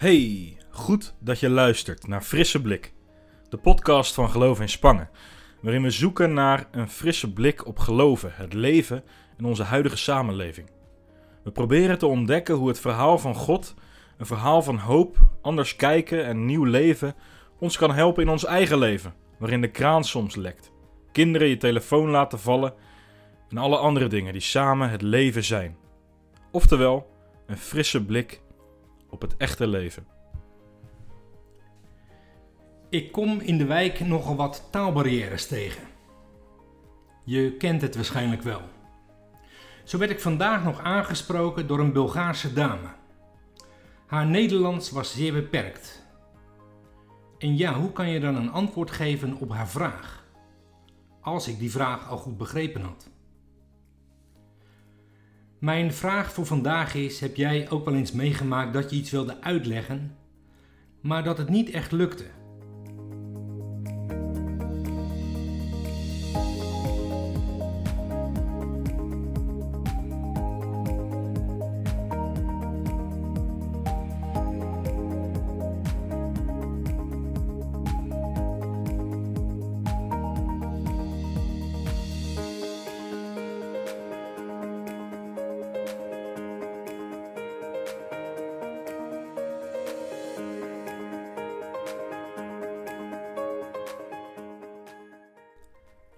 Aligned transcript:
Hey, 0.00 0.56
goed 0.70 1.14
dat 1.18 1.40
je 1.40 1.48
luistert 1.48 2.06
naar 2.06 2.22
Frisse 2.22 2.60
Blik, 2.60 2.92
de 3.48 3.56
podcast 3.56 4.14
van 4.14 4.30
Geloof 4.30 4.60
in 4.60 4.68
Spangen, 4.68 5.10
waarin 5.62 5.82
we 5.82 5.90
zoeken 5.90 6.32
naar 6.32 6.68
een 6.70 6.88
frisse 6.88 7.32
blik 7.32 7.66
op 7.66 7.78
geloven, 7.78 8.32
het 8.34 8.52
leven 8.52 9.04
en 9.38 9.44
onze 9.44 9.62
huidige 9.62 9.96
samenleving. 9.96 10.70
We 11.44 11.50
proberen 11.50 11.98
te 11.98 12.06
ontdekken 12.06 12.54
hoe 12.54 12.68
het 12.68 12.80
verhaal 12.80 13.18
van 13.18 13.34
God, 13.34 13.74
een 14.18 14.26
verhaal 14.26 14.62
van 14.62 14.76
hoop, 14.78 15.16
anders 15.42 15.76
kijken 15.76 16.24
en 16.24 16.44
nieuw 16.44 16.64
leven, 16.64 17.14
ons 17.58 17.76
kan 17.76 17.92
helpen 17.92 18.22
in 18.22 18.28
ons 18.28 18.44
eigen 18.44 18.78
leven, 18.78 19.14
waarin 19.38 19.60
de 19.60 19.70
kraan 19.70 20.04
soms 20.04 20.36
lekt, 20.36 20.72
kinderen 21.12 21.48
je 21.48 21.56
telefoon 21.56 22.08
laten 22.08 22.38
vallen 22.38 22.74
en 23.48 23.58
alle 23.58 23.76
andere 23.76 24.06
dingen 24.06 24.32
die 24.32 24.42
samen 24.42 24.90
het 24.90 25.02
leven 25.02 25.44
zijn. 25.44 25.76
Oftewel, 26.50 27.10
een 27.46 27.58
frisse 27.58 28.04
blik 28.04 28.40
op 29.10 29.20
het 29.20 29.36
echte 29.36 29.66
leven. 29.66 30.06
Ik 32.88 33.12
kom 33.12 33.40
in 33.40 33.58
de 33.58 33.64
wijk 33.64 34.00
nogal 34.00 34.36
wat 34.36 34.68
taalbarrières 34.70 35.46
tegen. 35.46 35.82
Je 37.24 37.56
kent 37.56 37.82
het 37.82 37.94
waarschijnlijk 37.94 38.42
wel. 38.42 38.62
Zo 39.84 39.98
werd 39.98 40.10
ik 40.10 40.20
vandaag 40.20 40.64
nog 40.64 40.80
aangesproken 40.80 41.66
door 41.66 41.80
een 41.80 41.92
Bulgaarse 41.92 42.52
dame. 42.52 42.88
Haar 44.06 44.26
Nederlands 44.26 44.90
was 44.90 45.14
zeer 45.14 45.32
beperkt. 45.32 46.06
En 47.38 47.56
ja, 47.56 47.74
hoe 47.74 47.92
kan 47.92 48.08
je 48.08 48.20
dan 48.20 48.36
een 48.36 48.52
antwoord 48.52 48.90
geven 48.90 49.34
op 49.34 49.52
haar 49.52 49.68
vraag? 49.68 50.24
Als 51.20 51.48
ik 51.48 51.58
die 51.58 51.70
vraag 51.70 52.08
al 52.08 52.16
goed 52.16 52.36
begrepen 52.36 52.82
had. 52.82 53.10
Mijn 55.60 55.92
vraag 55.92 56.32
voor 56.32 56.46
vandaag 56.46 56.94
is: 56.94 57.20
heb 57.20 57.36
jij 57.36 57.70
ook 57.70 57.84
wel 57.84 57.94
eens 57.94 58.12
meegemaakt 58.12 58.72
dat 58.72 58.90
je 58.90 58.96
iets 58.96 59.10
wilde 59.10 59.40
uitleggen, 59.40 60.16
maar 61.00 61.24
dat 61.24 61.38
het 61.38 61.48
niet 61.48 61.70
echt 61.70 61.92
lukte? 61.92 62.24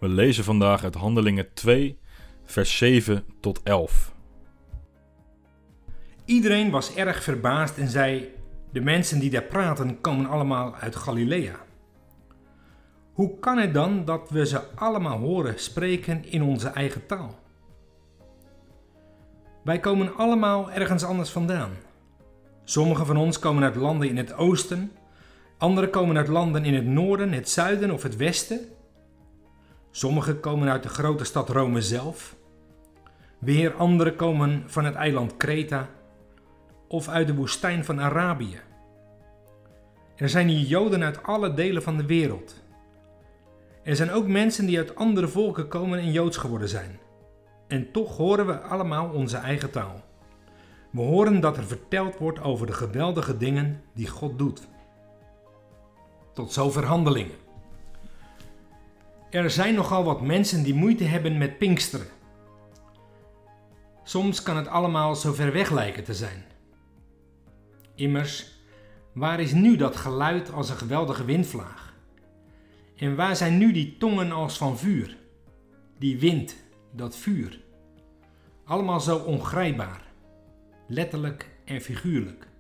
We 0.03 0.09
lezen 0.09 0.45
vandaag 0.45 0.85
uit 0.85 0.95
Handelingen 0.95 1.55
2, 1.55 1.99
vers 2.45 2.77
7 2.77 3.25
tot 3.41 3.63
11. 3.63 4.15
Iedereen 6.25 6.71
was 6.71 6.95
erg 6.95 7.23
verbaasd 7.23 7.79
en 7.79 7.89
zei: 7.89 8.35
De 8.73 8.81
mensen 8.81 9.19
die 9.19 9.31
daar 9.31 9.43
praten 9.43 10.01
komen 10.01 10.27
allemaal 10.27 10.75
uit 10.75 10.97
Galilea. 10.97 11.57
Hoe 13.13 13.39
kan 13.39 13.59
het 13.59 13.75
dan 13.75 14.05
dat 14.05 14.31
we 14.31 14.47
ze 14.47 14.61
allemaal 14.75 15.19
horen 15.19 15.61
spreken 15.61 16.25
in 16.25 16.43
onze 16.43 16.69
eigen 16.69 17.07
taal? 17.07 17.39
Wij 19.65 19.81
komen 19.81 20.17
allemaal 20.17 20.73
ergens 20.73 21.05
anders 21.05 21.31
vandaan. 21.31 21.71
Sommigen 22.65 23.07
van 23.07 23.17
ons 23.17 23.39
komen 23.39 23.63
uit 23.63 23.77
landen 23.77 24.09
in 24.09 24.17
het 24.17 24.33
oosten, 24.33 24.93
anderen 25.59 25.91
komen 25.91 26.17
uit 26.17 26.29
landen 26.29 26.65
in 26.65 26.75
het 26.75 26.87
noorden, 26.87 27.33
het 27.33 27.49
zuiden 27.49 27.91
of 27.91 28.03
het 28.03 28.17
westen. 28.17 28.61
Sommigen 29.95 30.41
komen 30.41 30.69
uit 30.69 30.83
de 30.83 30.89
grote 30.89 31.25
stad 31.25 31.49
Rome 31.49 31.83
zelf. 31.83 32.37
Weer 33.39 33.75
anderen 33.75 34.17
komen 34.17 34.65
van 34.67 34.85
het 34.85 34.95
eiland 34.95 35.37
Kreta 35.37 35.89
of 36.89 37.09
uit 37.09 37.27
de 37.27 37.35
woestijn 37.35 37.85
van 37.85 38.01
Arabië. 38.01 38.61
Er 40.17 40.29
zijn 40.29 40.49
hier 40.49 40.67
Joden 40.67 41.03
uit 41.03 41.23
alle 41.23 41.55
delen 41.55 41.83
van 41.83 41.97
de 41.97 42.07
wereld. 42.07 42.63
Er 43.83 43.97
zijn 43.97 44.11
ook 44.11 44.27
mensen 44.27 44.67
die 44.67 44.79
uit 44.79 44.97
andere 44.97 45.29
volken 45.29 45.69
komen 45.69 45.99
en 45.99 46.13
Joods 46.13 46.37
geworden 46.37 46.69
zijn. 46.69 46.99
En 47.69 47.93
toch 47.93 48.17
horen 48.17 48.47
we 48.47 48.61
allemaal 48.61 49.09
onze 49.09 49.37
eigen 49.37 49.71
taal. 49.71 50.01
We 50.91 51.01
horen 51.01 51.41
dat 51.41 51.57
er 51.57 51.65
verteld 51.65 52.19
wordt 52.19 52.41
over 52.41 52.67
de 52.67 52.73
geweldige 52.73 53.37
dingen 53.37 53.83
die 53.95 54.09
God 54.09 54.39
doet. 54.39 54.69
Tot 56.33 56.53
zover 56.53 56.85
handelingen. 56.85 57.42
Er 59.33 59.51
zijn 59.51 59.75
nogal 59.75 60.05
wat 60.05 60.21
mensen 60.21 60.63
die 60.63 60.75
moeite 60.75 61.05
hebben 61.05 61.39
met 61.39 61.59
Pinksteren. 61.59 62.07
Soms 64.03 64.43
kan 64.43 64.57
het 64.57 64.67
allemaal 64.67 65.15
zo 65.15 65.33
ver 65.33 65.53
weg 65.53 65.71
lijken 65.71 66.05
te 66.05 66.15
zijn. 66.15 66.45
Immers, 67.95 68.53
waar 69.13 69.41
is 69.41 69.53
nu 69.53 69.77
dat 69.77 69.97
geluid 69.97 70.53
als 70.53 70.71
een 70.71 70.77
geweldige 70.77 71.25
windvlaag? 71.25 71.95
En 72.97 73.17
waar 73.17 73.37
zijn 73.37 73.59
nu 73.59 73.73
die 73.73 73.97
tongen 73.97 74.33
als 74.33 74.57
van 74.57 74.79
vuur? 74.79 75.17
Die 75.99 76.19
wind, 76.19 76.57
dat 76.91 77.17
vuur. 77.17 77.61
Allemaal 78.65 79.01
zo 79.01 79.17
ongrijpbaar, 79.17 80.03
letterlijk 80.89 81.51
en 81.65 81.81
figuurlijk. 81.81 82.52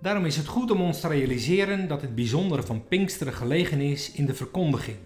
Daarom 0.00 0.24
is 0.24 0.36
het 0.36 0.46
goed 0.46 0.70
om 0.70 0.80
ons 0.80 1.00
te 1.00 1.08
realiseren 1.08 1.88
dat 1.88 2.00
het 2.00 2.14
bijzondere 2.14 2.62
van 2.62 2.88
Pinksteren 2.88 3.32
gelegen 3.32 3.80
is 3.80 4.12
in 4.12 4.26
de 4.26 4.34
verkondiging. 4.34 4.96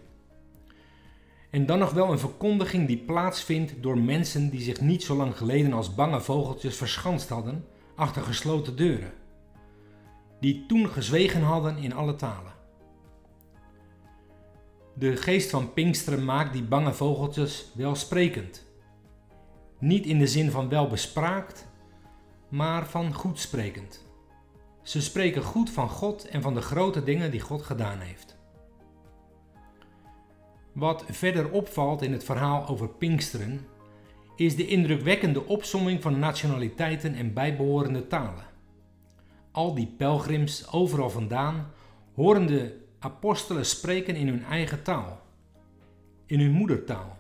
En 1.51 1.67
dan 1.67 1.79
nog 1.79 1.93
wel 1.93 2.13
een 2.13 2.19
verkondiging 2.19 2.87
die 2.87 2.99
plaatsvindt 2.99 3.75
door 3.81 3.99
mensen 3.99 4.51
die 4.51 4.61
zich 4.61 4.81
niet 4.81 5.03
zo 5.03 5.17
lang 5.17 5.37
geleden 5.37 5.73
als 5.73 5.95
bange 5.95 6.21
vogeltjes 6.21 6.77
verschanst 6.77 7.29
hadden 7.29 7.65
achter 7.95 8.23
gesloten 8.23 8.77
deuren. 8.77 9.13
Die 10.41 10.67
toen 10.67 10.89
gezwegen 10.89 11.43
hadden 11.43 11.77
in 11.77 11.95
alle 11.95 12.15
talen. 12.15 12.53
De 14.95 15.17
geest 15.17 15.51
van 15.51 15.73
Pinksteren 15.73 16.25
maakt 16.25 16.53
die 16.53 16.63
bange 16.63 16.93
vogeltjes 16.93 17.71
welsprekend. 17.75 18.67
Niet 19.79 20.07
in 20.07 20.19
de 20.19 20.27
zin 20.27 20.51
van 20.51 20.69
welbespraakt, 20.69 21.69
maar 22.49 22.87
van 22.87 23.15
goedsprekend. 23.15 24.10
Ze 24.91 25.01
spreken 25.01 25.43
goed 25.43 25.71
van 25.71 25.89
God 25.89 26.29
en 26.29 26.43
van 26.43 26.55
de 26.55 26.61
grote 26.61 27.03
dingen 27.03 27.31
die 27.31 27.41
God 27.41 27.63
gedaan 27.63 27.99
heeft. 27.99 28.37
Wat 30.73 31.05
verder 31.09 31.51
opvalt 31.51 32.03
in 32.03 32.13
het 32.13 32.25
verhaal 32.25 32.67
over 32.69 32.89
Pinksteren 32.89 33.67
is 34.37 34.57
de 34.57 34.67
indrukwekkende 34.67 35.47
opsomming 35.47 36.03
van 36.03 36.19
nationaliteiten 36.19 37.15
en 37.15 37.33
bijbehorende 37.33 38.07
talen. 38.07 38.45
Al 39.51 39.75
die 39.75 39.95
pelgrims 39.97 40.73
overal 40.73 41.11
vandaan 41.11 41.71
horen 42.15 42.47
de 42.47 42.81
apostelen 42.99 43.67
spreken 43.67 44.17
in 44.17 44.29
hun 44.29 44.45
eigen 44.45 44.83
taal, 44.83 45.21
in 46.27 46.41
hun 46.41 46.53
moedertaal. 46.53 47.19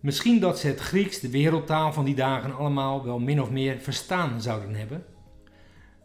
Misschien 0.00 0.40
dat 0.40 0.58
ze 0.58 0.66
het 0.66 0.80
Grieks, 0.80 1.20
de 1.20 1.30
wereldtaal 1.30 1.92
van 1.92 2.04
die 2.04 2.14
dagen, 2.14 2.56
allemaal 2.56 3.04
wel 3.04 3.18
min 3.18 3.42
of 3.42 3.50
meer 3.50 3.78
verstaan 3.78 4.40
zouden 4.40 4.74
hebben. 4.74 5.04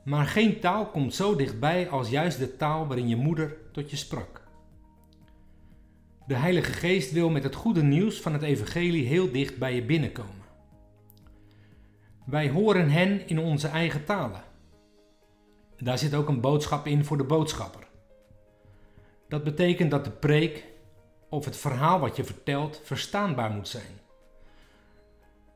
Maar 0.08 0.26
geen 0.26 0.60
taal 0.60 0.86
komt 0.86 1.16
zo 1.16 1.36
dichtbij 1.36 1.90
als 1.90 2.10
juist 2.10 2.40
de 2.40 2.56
taal 2.56 2.88
waarin 2.88 3.08
je 3.08 3.16
moeder 3.16 3.58
tot 3.72 3.90
je 3.90 3.96
sprak. 3.96 4.48
De 6.28 6.36
Heilige 6.36 6.72
Geest 6.72 7.12
wil 7.12 7.30
met 7.30 7.44
het 7.44 7.56
goede 7.56 7.84
nieuws 7.84 8.20
van 8.20 8.34
het 8.34 8.42
Evangelie 8.42 9.08
heel 9.08 9.32
dicht 9.32 9.58
bij 9.58 9.76
je 9.76 9.84
binnenkomen. 9.84 10.46
Wij 12.26 12.50
horen 12.50 12.90
hen 12.90 13.28
in 13.28 13.40
onze 13.40 13.68
eigen 13.68 14.06
talen. 14.06 14.44
Daar 15.78 15.98
zit 15.98 16.14
ook 16.14 16.28
een 16.28 16.42
boodschap 16.42 16.86
in 16.86 17.06
voor 17.06 17.18
de 17.18 17.24
boodschapper. 17.24 17.88
Dat 19.28 19.44
betekent 19.44 19.92
dat 19.92 20.04
de 20.06 20.12
preek 20.12 20.66
of 21.30 21.46
het 21.46 21.58
verhaal 21.58 22.00
wat 22.00 22.16
je 22.16 22.24
vertelt 22.24 22.82
verstaanbaar 22.84 23.52
moet 23.52 23.68
zijn. 23.68 24.00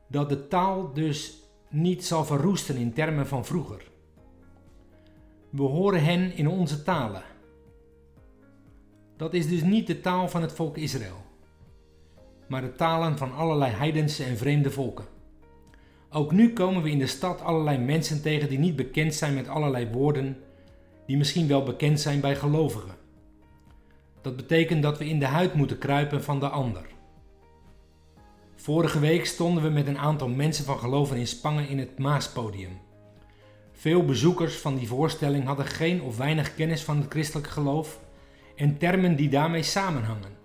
Dat 0.08 0.28
de 0.28 0.48
taal 0.48 0.92
dus 0.92 1.36
niet 1.68 2.04
zal 2.04 2.24
verroesten 2.24 2.76
in 2.76 2.92
termen 2.92 3.26
van 3.26 3.44
vroeger. 3.44 3.90
We 5.52 5.62
horen 5.62 6.04
hen 6.04 6.36
in 6.36 6.48
onze 6.48 6.82
talen. 6.82 7.22
Dat 9.16 9.34
is 9.34 9.48
dus 9.48 9.62
niet 9.62 9.86
de 9.86 10.00
taal 10.00 10.28
van 10.28 10.42
het 10.42 10.52
volk 10.52 10.76
Israël, 10.76 11.24
maar 12.48 12.60
de 12.60 12.72
talen 12.72 13.18
van 13.18 13.34
allerlei 13.34 13.72
heidense 13.72 14.24
en 14.24 14.36
vreemde 14.36 14.70
volken. 14.70 15.04
Ook 16.10 16.32
nu 16.32 16.52
komen 16.52 16.82
we 16.82 16.90
in 16.90 16.98
de 16.98 17.06
stad 17.06 17.42
allerlei 17.42 17.78
mensen 17.78 18.22
tegen 18.22 18.48
die 18.48 18.58
niet 18.58 18.76
bekend 18.76 19.14
zijn 19.14 19.34
met 19.34 19.48
allerlei 19.48 19.90
woorden, 19.90 20.36
die 21.06 21.16
misschien 21.16 21.48
wel 21.48 21.62
bekend 21.62 22.00
zijn 22.00 22.20
bij 22.20 22.36
gelovigen. 22.36 22.94
Dat 24.20 24.36
betekent 24.36 24.82
dat 24.82 24.98
we 24.98 25.08
in 25.08 25.18
de 25.18 25.26
huid 25.26 25.54
moeten 25.54 25.78
kruipen 25.78 26.22
van 26.22 26.40
de 26.40 26.48
ander. 26.48 26.86
Vorige 28.54 28.98
week 28.98 29.26
stonden 29.26 29.62
we 29.62 29.68
met 29.68 29.86
een 29.86 29.98
aantal 29.98 30.28
mensen 30.28 30.64
van 30.64 30.78
geloven 30.78 31.16
in 31.16 31.26
Spangen 31.26 31.68
in 31.68 31.78
het 31.78 31.98
Maaspodium. 31.98 32.80
Veel 33.72 34.04
bezoekers 34.04 34.56
van 34.56 34.76
die 34.76 34.88
voorstelling 34.88 35.44
hadden 35.44 35.66
geen 35.66 36.02
of 36.02 36.16
weinig 36.16 36.54
kennis 36.54 36.84
van 36.84 36.96
het 36.96 37.10
christelijk 37.10 37.48
geloof 37.48 38.00
en 38.56 38.78
termen 38.78 39.16
die 39.16 39.28
daarmee 39.28 39.62
samenhangen. 39.62 40.36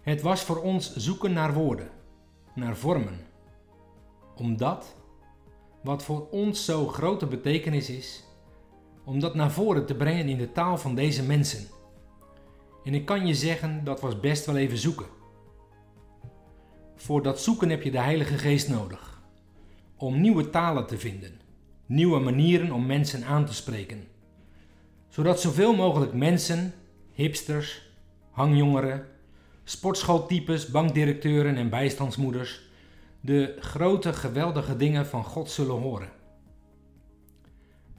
Het 0.00 0.22
was 0.22 0.42
voor 0.42 0.62
ons 0.62 0.96
zoeken 0.96 1.32
naar 1.32 1.54
woorden, 1.54 1.90
naar 2.54 2.76
vormen, 2.76 3.20
om 4.36 4.56
dat, 4.56 4.96
wat 5.82 6.02
voor 6.02 6.28
ons 6.30 6.64
zo 6.64 6.86
grote 6.86 7.26
betekenis 7.26 7.90
is, 7.90 8.24
om 9.04 9.20
dat 9.20 9.34
naar 9.34 9.52
voren 9.52 9.86
te 9.86 9.94
brengen 9.94 10.28
in 10.28 10.38
de 10.38 10.52
taal 10.52 10.78
van 10.78 10.94
deze 10.94 11.22
mensen. 11.22 11.66
En 12.84 12.94
ik 12.94 13.04
kan 13.04 13.26
je 13.26 13.34
zeggen, 13.34 13.84
dat 13.84 14.00
was 14.00 14.20
best 14.20 14.46
wel 14.46 14.56
even 14.56 14.78
zoeken. 14.78 15.06
Voor 16.94 17.22
dat 17.22 17.40
zoeken 17.40 17.70
heb 17.70 17.82
je 17.82 17.90
de 17.90 18.00
Heilige 18.00 18.38
Geest 18.38 18.68
nodig, 18.68 19.22
om 19.96 20.20
nieuwe 20.20 20.50
talen 20.50 20.86
te 20.86 20.98
vinden, 20.98 21.40
nieuwe 21.94 22.18
manieren 22.18 22.72
om 22.72 22.86
mensen 22.86 23.24
aan 23.24 23.46
te 23.46 23.54
spreken, 23.54 24.04
zodat 25.08 25.40
zoveel 25.40 25.74
mogelijk 25.74 26.12
mensen, 26.12 26.74
hipsters, 27.12 27.90
hangjongeren, 28.30 29.06
sportschooltypes, 29.64 30.66
bankdirecteuren 30.66 31.56
en 31.56 31.70
bijstandsmoeders 31.70 32.60
de 33.20 33.56
grote, 33.60 34.12
geweldige 34.12 34.76
dingen 34.76 35.06
van 35.06 35.24
God 35.24 35.50
zullen 35.50 35.80
horen. 35.80 36.08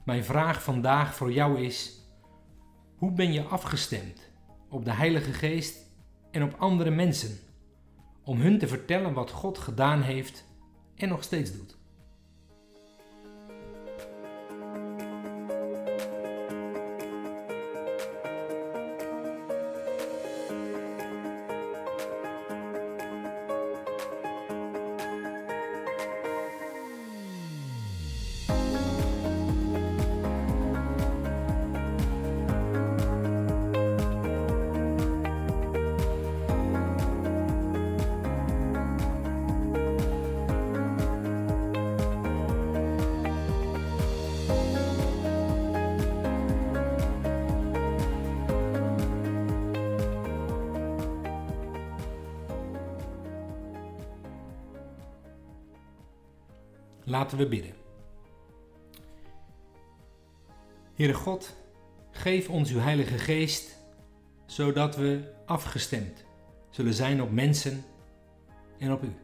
Mijn 0.04 0.24
vraag 0.24 0.62
vandaag 0.62 1.14
voor 1.14 1.32
jou 1.32 1.60
is: 1.60 1.92
hoe 2.96 3.12
ben 3.12 3.32
je 3.32 3.42
afgestemd 3.42 4.30
op 4.68 4.84
de 4.84 4.92
Heilige 4.92 5.32
Geest 5.32 5.78
en 6.30 6.42
op 6.42 6.54
andere 6.58 6.90
mensen 6.90 7.38
om 8.24 8.40
hun 8.40 8.58
te 8.58 8.68
vertellen 8.68 9.12
wat 9.12 9.30
God 9.30 9.58
gedaan 9.58 10.02
heeft 10.02 10.44
en 10.96 11.08
nog 11.08 11.22
steeds 11.22 11.52
doet? 11.52 11.76
Laten 57.04 57.38
we 57.38 57.48
bidden. 57.48 57.74
Heere 60.94 61.14
God, 61.14 61.56
geef 62.10 62.48
ons 62.48 62.70
uw 62.70 62.78
Heilige 62.78 63.18
Geest, 63.18 63.78
zodat 64.46 64.96
we 64.96 65.32
afgestemd 65.46 66.24
zullen 66.70 66.94
zijn 66.94 67.22
op 67.22 67.30
mensen 67.30 67.84
en 68.78 68.92
op 68.92 69.02
u. 69.02 69.14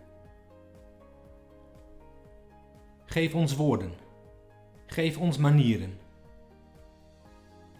Geef 3.04 3.34
ons 3.34 3.56
woorden, 3.56 3.92
geef 4.86 5.18
ons 5.18 5.36
manieren, 5.36 5.98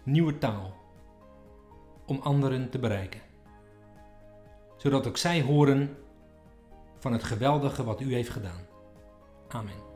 nieuwe 0.03 0.37
taal 0.37 0.73
om 2.05 2.19
anderen 2.19 2.69
te 2.69 2.79
bereiken, 2.79 3.21
zodat 4.77 5.07
ook 5.07 5.17
zij 5.17 5.41
horen 5.41 5.97
van 6.99 7.13
het 7.13 7.23
geweldige 7.23 7.83
wat 7.83 8.01
u 8.01 8.13
heeft 8.13 8.29
gedaan. 8.29 8.65
Amen. 9.47 9.90